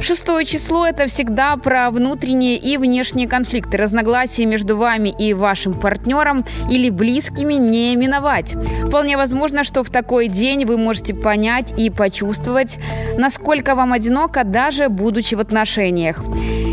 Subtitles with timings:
[0.00, 6.44] Шестое число– это всегда про внутренние и внешние конфликты, разногласия между вами и вашим партнером
[6.70, 8.56] или близкими не миновать.
[8.86, 12.78] Вполне возможно, что в такой день вы можете понять и почувствовать,
[13.18, 16.24] насколько вам одиноко, даже будучи в отношениях.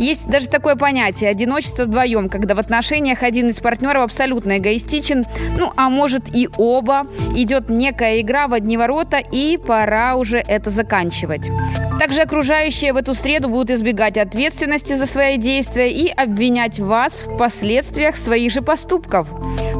[0.00, 5.26] Есть даже такое понятие– одиночество вдвоем, когда в отношениях один из партнеров абсолютно эгоистичен,
[5.58, 7.06] ну, а может и оба.
[7.36, 11.50] Идет некая игра в одни ворота, и пора уже это заканчивать.
[11.98, 17.36] Также окружающие в эту среду будут избегать ответственности за свои действия и обвинять вас в
[17.36, 19.28] последствиях своих же поступков.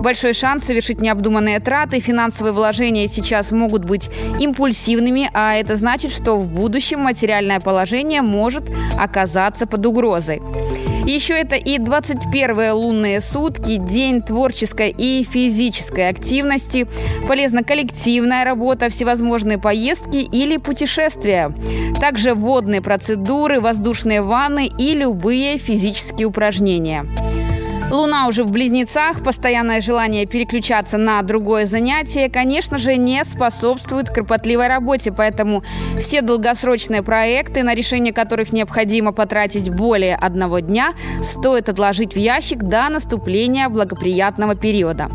[0.00, 6.38] Большой шанс совершить необдуманные траты, финансовые вложения сейчас могут быть импульсивными, а это значит, что
[6.38, 8.64] в будущем материальное положение может
[8.98, 10.40] оказаться под угрозой.
[11.04, 16.86] Еще это и 21 лунные сутки, день творческой и физической активности,
[17.28, 21.52] полезна коллективная работа, всевозможные поездки или путешествия.
[22.00, 27.06] Также водные процедуры, воздушные ванны и любые физические упражнения.
[27.90, 34.68] Луна уже в близнецах, постоянное желание переключаться на другое занятие, конечно же, не способствует кропотливой
[34.68, 35.64] работе, поэтому
[35.98, 42.58] все долгосрочные проекты, на решение которых необходимо потратить более одного дня, стоит отложить в ящик
[42.58, 45.08] до наступления благоприятного периода.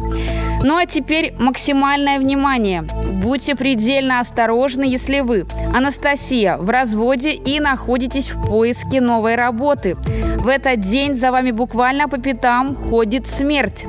[0.64, 2.81] Ну а теперь максимальное внимание.
[2.81, 9.95] Будьте предельно осторожны, если вы, Анастасия, в разводе и находитесь в поиске новой работы.
[10.38, 13.86] В этот день за вами буквально по пятам ходит смерть.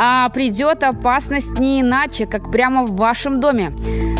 [0.00, 3.72] А придет опасность не иначе, как прямо в вашем доме.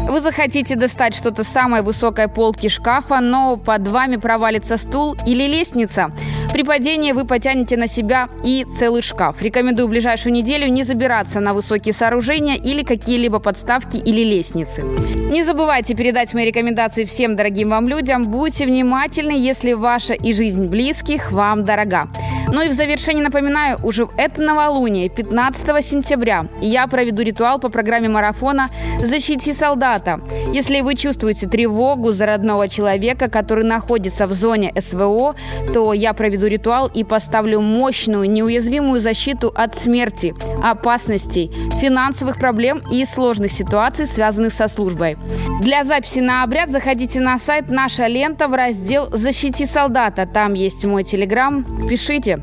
[0.09, 5.45] Вы захотите достать что-то с самой высокой полки шкафа, но под вами провалится стул или
[5.45, 6.13] лестница.
[6.51, 9.43] При падении вы потянете на себя и целый шкаф.
[9.43, 14.83] Рекомендую в ближайшую неделю не забираться на высокие сооружения или какие-либо подставки или лестницы.
[14.83, 18.25] Не забывайте передать мои рекомендации всем дорогим вам людям.
[18.25, 22.09] Будьте внимательны, если ваша и жизнь близких вам дорога.
[22.51, 28.09] Ну и в завершении напоминаю, уже это новолуние, 15 сентября, я проведу ритуал по программе
[28.09, 28.71] марафона
[29.03, 30.21] «Защити солдата».
[30.53, 35.35] Если вы чувствуете тревогу за родного человека, который находится в зоне СВО,
[35.75, 43.05] то я проведу ритуал и поставлю мощную, неуязвимую защиту от смерти, опасностей, финансовых проблем и
[43.05, 45.19] сложных ситуаций, связанных со службой.
[45.61, 50.27] Для записи на обряд заходите на сайт «Наша лента» в раздел «Защити солдата».
[50.27, 51.65] Там есть мой телеграм.
[51.87, 52.38] Пишите.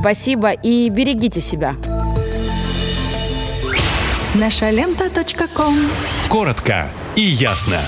[0.00, 1.76] Спасибо и берегите себя.
[4.34, 5.10] Наша лента.
[6.28, 7.80] Коротко и ясно.